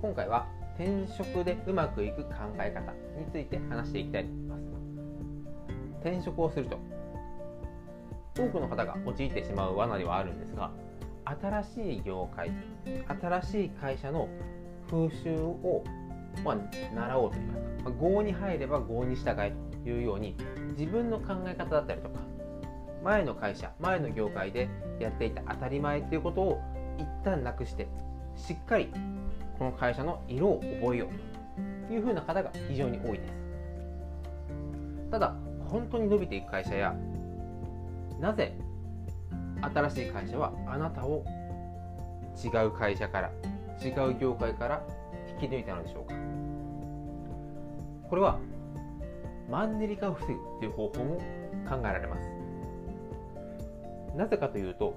[0.00, 2.30] 今回は転職でうまくいく考
[2.60, 4.78] え方について話していきたいと思います
[6.00, 6.78] 転職をすると
[8.38, 10.70] 多くの方が陥ってしまう罠ではあるんですが
[11.24, 12.52] 新しい業界
[13.20, 14.28] 新しい会社の
[14.88, 15.82] 風習を、
[16.44, 16.56] まあ、
[16.94, 20.36] 習おうといいますか、まあ、合に入れば合に従えというように
[20.78, 22.20] 自分の考え方だったりとか
[23.02, 24.68] 前の会社前の業界で
[25.00, 26.60] やっていた当たり前っていうことを
[26.98, 27.88] 一旦なくして
[28.36, 28.92] しっかり
[29.58, 33.32] この会社の色を覚えようというふうな方が非常に多いです。
[35.10, 35.34] ただ
[35.68, 36.94] 本当に伸びていく会社や
[38.20, 38.56] なぜ
[39.60, 41.24] 新しい会社はあなたを
[42.42, 43.30] 違う会社から
[43.82, 44.82] 違う業界から
[45.40, 46.14] 引き抜いたのでしょうか。
[48.08, 48.38] これは
[49.50, 51.16] マンネリ化を防ぐという方法も
[51.68, 52.22] 考えられます。
[54.16, 54.96] なぜかというと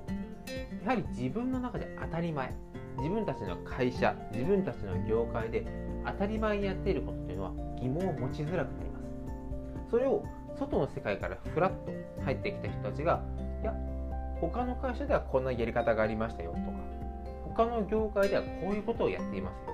[0.84, 2.54] やはり自分の中で当たり前。
[2.98, 5.66] 自分たちの会社自分たちの業界で
[6.06, 9.90] 当たり前にやっていることというのは疑問を持ちづらくなります。
[9.90, 10.24] それを
[10.58, 11.92] 外の世界からフラッと
[12.24, 13.22] 入ってきた人たちが
[13.62, 13.74] いや
[14.40, 16.62] 他の会社ではこんなやり方がありましたよとか
[17.44, 19.72] 他の業界ではこういうことをやっていますよ。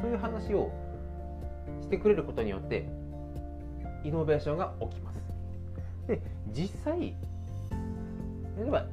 [0.00, 0.70] という話を
[1.82, 2.88] してくれることによって
[4.04, 5.18] イノベーションが起きます。
[6.06, 6.20] で
[6.52, 8.86] 実際例えば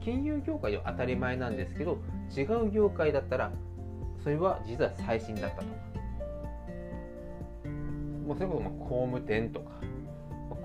[0.00, 1.98] 金融業界では当たり前なんですけど
[2.36, 3.52] 違う業界だったら
[4.22, 5.62] それは実は最新だったと。
[5.62, 5.68] か
[8.26, 9.70] もうそれこそ工務店とか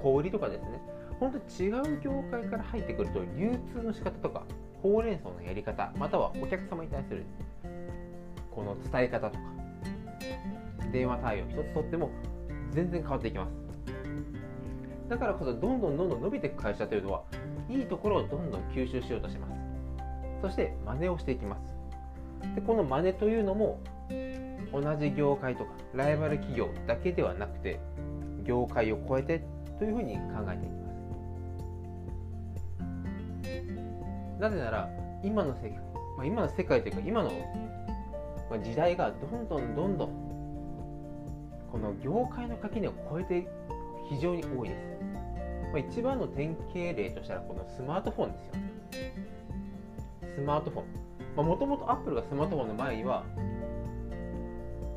[0.02, 0.82] 小売とかですね。
[1.20, 4.44] 本当違う業界から入ってくると流通の仕方とか
[4.82, 7.24] ほうれん草のやり方またはお客様に対する
[8.52, 9.44] この伝え方とか
[10.92, 12.10] 電話対応一つとっても
[12.72, 13.52] 全然変わっていきます。
[15.10, 17.24] だからこそどんどんどんどん伸びていく会社というのは
[17.70, 19.54] いいところをどんどん吸収しようとします。
[20.42, 22.56] そして真似をしていきます。
[22.56, 23.80] でこの真似というのも
[24.74, 27.80] 同じ業界とかライバル企業だけではなくて
[28.44, 29.42] 業界を超えて
[29.80, 30.94] というふうに考えていきます。
[34.40, 34.90] なぜなら
[35.24, 35.72] 今の世界、
[36.18, 37.32] まあ、今の世界というか今の
[38.62, 40.10] 時代がどんどんどんどん
[41.72, 43.48] この業界の垣根を超えて
[44.10, 44.82] 非常に多いです、
[45.72, 48.54] まあ、一番の典型例としたらこのスマートフォンですよ。
[50.36, 51.48] スマートフォン。
[51.48, 53.24] もともとアップルがスマートフォンの前には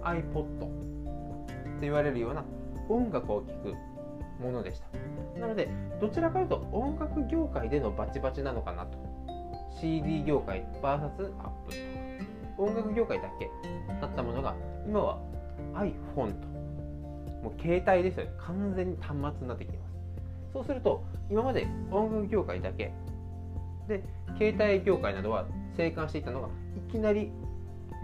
[0.02, 0.68] iPod と
[1.80, 2.44] 言われるような
[2.88, 3.74] 音楽を聴く
[4.42, 5.40] ものでした。
[5.40, 5.68] なので
[6.00, 8.98] どちらかというと音楽業界でのバチバチなのかなと。
[9.80, 13.50] CD 業界 VS アップルと音楽業界だけ
[14.00, 14.54] だったものが
[14.86, 15.18] 今は
[15.74, 16.48] iPhone と。
[17.42, 18.32] もう携帯ですよね。
[18.38, 19.95] 完全に端末になってきています。
[20.56, 22.90] そうすると今まで音楽業界だけ
[23.86, 24.02] で
[24.38, 25.44] 携帯業界などは
[25.76, 27.30] 生還していたのがいきなり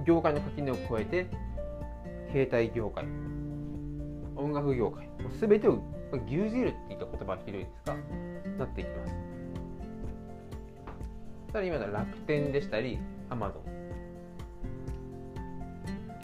[0.06, 1.26] 業界の垣根を越えて
[2.30, 3.06] 携帯業界
[4.36, 5.08] 音楽業界
[5.40, 5.82] 全てを
[6.26, 7.96] 牛耳るって言った言葉はひどいですか
[8.58, 9.12] なっていきます。
[11.52, 12.98] さらに今の楽天でしたり
[13.30, 13.62] アマゾ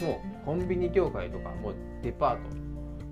[0.03, 2.58] ンもうコンビニ業界とかもうデパート、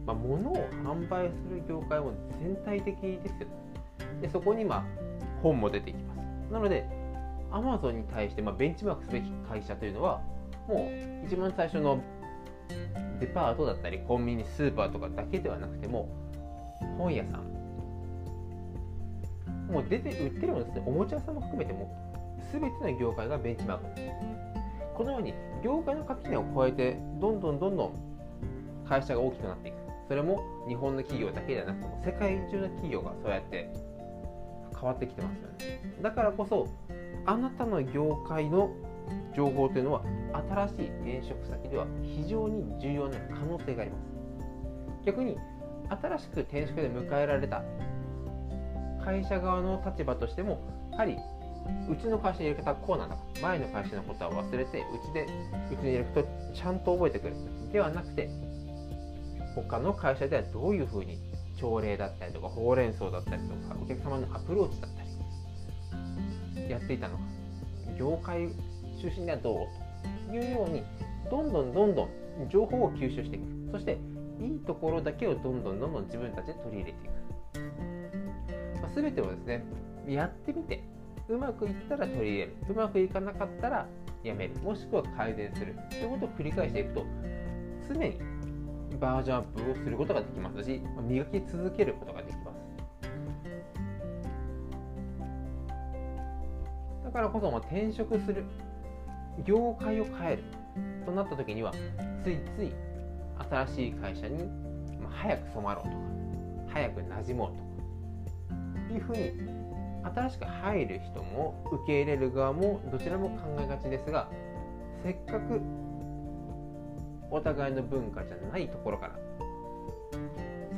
[0.07, 3.47] まあ、物を販売する業界も全体的ですよ
[4.21, 4.85] でそこにまあ
[5.43, 6.17] 本も出てきます。
[6.51, 6.87] なので
[7.51, 10.21] アマゾンに対してまあベンチマークすべき会社というのは
[10.67, 12.01] もう一番最初の
[13.19, 16.09] デパートだったりコンビニスーパーとかだけではなくても
[16.97, 17.57] 本屋さん。
[19.67, 20.83] もう出て売ってるものですね。
[20.85, 21.93] おもちゃ屋さんも含めても
[22.53, 23.85] 全ての業界がベンチマーク。
[24.95, 27.93] このように業界の垣根を越えてどんどんどんどん
[28.87, 29.86] 会社が大きくなっていく。
[30.07, 33.69] それも日本の企業だけではなくても世界中の企業がそうやって
[34.73, 35.81] 変わってきてますよね。
[36.01, 36.67] だからこそ
[37.25, 38.71] あなたの業界の
[39.35, 40.03] 情報というのは
[40.49, 44.01] 新しい転職先では非常に重要な可能性があります。
[45.05, 45.37] 逆に
[45.89, 47.63] 新しく転職で迎えられた
[49.03, 50.59] 会社側の立場としても
[50.91, 51.17] やはり
[51.89, 55.27] うちの会社のやり方はこうなんだ前の会社のことは忘れてうちで
[55.71, 56.23] うちのやり方
[56.53, 57.35] ちゃんと覚えてくる。
[57.71, 58.29] ではなくて
[59.63, 61.17] 他の会社ではどういうふうに
[61.59, 67.23] 朝礼だったりとかほうれん草だったりとかお客様のアプローチだったりやっていたのか。
[67.97, 68.49] 業界
[69.01, 69.67] 中心ではどう
[70.29, 70.83] というように
[71.31, 72.09] どんどんどんどん
[72.49, 73.45] 情報を吸収していく。
[73.71, 73.97] そして
[74.39, 79.63] いいところだけをどんどんどんどん自分たちで取り入れていく、まあ、全てをですね
[80.07, 80.83] やってみて
[81.27, 82.55] うまくいったら取り入れる。
[82.69, 83.87] うまくいかなかったら
[84.23, 84.55] やめる。
[84.57, 85.75] もしくは改善する。
[85.89, 87.05] ということを繰り返していくと
[87.89, 88.19] 常に
[88.99, 92.57] バージョンアップをすることができますし磨き続けることができます。
[97.03, 98.43] だからこそまあ転職する
[99.45, 100.43] 業界を変える。
[101.05, 101.71] となった時には
[102.23, 102.73] ついつい
[103.49, 104.49] 新しい会社に
[105.09, 105.95] 早く染まろうとか
[106.73, 109.31] 早く馴染もうとかいうふうに
[110.15, 114.29] 新しく入る人も受け入れる側もどちらも考えがちですが
[115.03, 115.61] せっかく
[117.31, 119.19] お互いの文化じゃないところから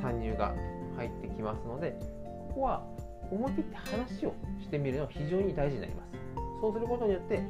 [0.02, 0.54] 参入が
[0.96, 1.96] 入ってきますので
[2.48, 2.84] ここは
[3.30, 6.10] 思い切って話をしてみるのは非常に大事になります。
[6.60, 7.42] そうすることによって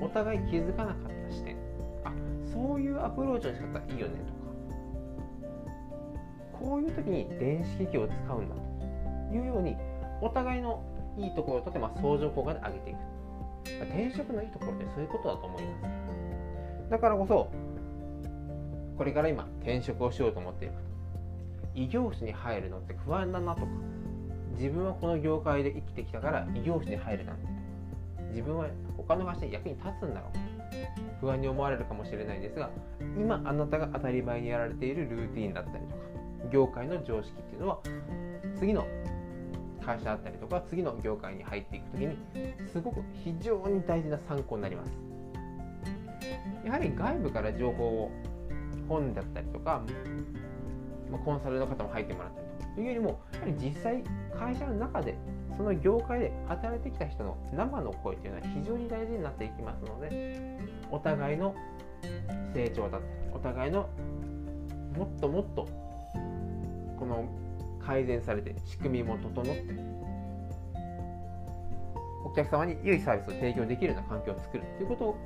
[0.00, 1.56] お互い気づかなかった視点
[2.04, 2.12] あ
[2.50, 4.32] そういうアプローチの仕方いいよねと
[6.58, 8.62] かこういう時に電子機器を使うんだと
[9.34, 9.76] いうように
[10.22, 10.82] お互いの
[11.18, 12.96] いいところをとってまあ相乗効果で上げていく。
[13.64, 15.88] 転職のいいところってそういうことだと思いま
[16.86, 16.90] す。
[16.90, 17.50] だからこそ
[18.96, 20.80] これから今転職をしようと思っている方
[21.74, 23.66] 異業種に入るのって不安だなとか
[24.56, 27.46] 自分はこの業界で生きてきたから異業種に入るなんて
[28.30, 30.40] 自分は他の会社に役に立つんだろうか
[31.20, 32.70] 不安に思われるかもしれないですが
[33.18, 35.96] 今あなたが当たり前にやられているルーティンだったりとか
[36.52, 37.78] 業界の常識っていうのは
[38.58, 38.86] 次の
[39.84, 42.16] 会社だったりとか次の業界に入っていく時に
[42.72, 44.92] すごく非常に大事な参考になります。
[46.64, 48.10] やはり外部から情報を
[48.88, 49.82] 本だったりとか、
[51.10, 54.02] まあ、コンサルの方も入ってもらったりとかというよりもやはり実際
[54.38, 55.16] 会社の中で
[55.56, 60.58] その業界で働いてきた人の生の声というのは非常に大事になっていきますので
[60.90, 61.54] お互いの
[62.52, 63.88] 成長だったりお互いの
[64.96, 65.68] もっともっと
[66.98, 67.28] この
[67.84, 69.62] 改善されて仕組みも整って
[72.24, 75.16] お客様に良いサービスを提供できるような環境を作るということを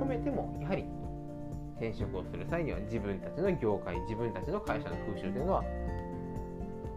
[0.00, 0.84] 込めてもやはり
[1.78, 5.62] 転職をする際には自分たちの業界自分たちの会社の風習というのは、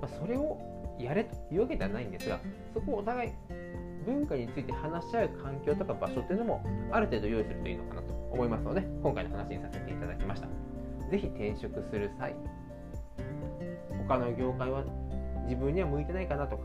[0.01, 0.57] まそれを
[0.99, 2.39] やれというわけではないんですが
[2.73, 3.31] そこをお互い
[4.05, 10.47] 文化について話し合う環境とか場所っていうのもある程度用意するといいのかなと思いますので今回の話にさせていただきました。
[11.11, 12.33] 是非転職する際
[14.07, 14.83] 他の業界は
[15.43, 16.63] 自分には向いてないかなとか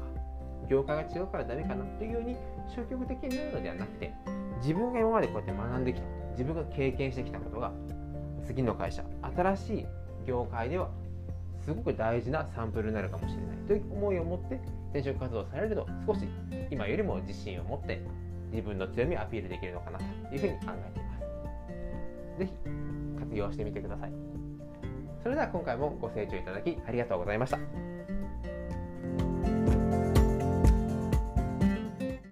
[0.70, 2.36] 業界が違うからダメかなというように
[2.68, 4.12] 消極的になるのではなくて
[4.60, 7.72] 自分が今までこうやって学んできた自分が経験してきたことが
[8.46, 9.04] 次の会社
[9.36, 9.86] 新しい
[10.26, 10.90] 業界では
[11.64, 14.60] すごく大事なサンプルになるかもしれないという思いを持って
[14.90, 16.26] 転職活動されると少し
[16.70, 18.00] 今よりも自信を持って
[18.52, 20.04] 自分の強みをアピールできるのかなと
[20.34, 21.18] いうふうに考えていま
[22.36, 22.38] す。
[22.38, 22.52] ぜひ
[23.18, 24.12] 活用してみてください。
[25.22, 27.95] それでは今回もご清聴いただきありがとうございました。